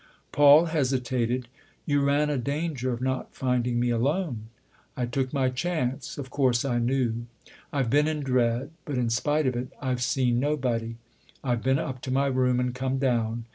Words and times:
Paul 0.31 0.65
hesitated." 0.65 1.47
You 1.85 2.01
ran 2.01 2.31
a 2.31 2.37
danger 2.39 2.91
of 2.91 3.01
not 3.03 3.29
rinding 3.39 3.75
me 3.79 3.91
alone."" 3.91 4.47
I 4.97 5.05
took 5.05 5.31
my 5.31 5.49
chance 5.49 6.17
of 6.17 6.31
course 6.31 6.63
1 6.63 6.83
knew. 6.83 7.27
I've 7.71 7.91
been 7.91 8.07
in 8.07 8.21
dread, 8.21 8.71
but 8.83 8.97
in 8.97 9.11
spite 9.11 9.45
of 9.45 9.55
it 9.55 9.67
I've 9.79 10.01
seen 10.01 10.39
nobody. 10.39 10.95
I've 11.43 11.61
been 11.61 11.77
up 11.77 12.01
to 12.01 12.11
my 12.11 12.25
room 12.25 12.59
and 12.59 12.73
come 12.73 12.97
down. 12.97 13.45